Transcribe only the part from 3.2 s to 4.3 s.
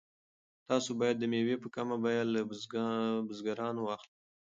بزګرانو واخلئ.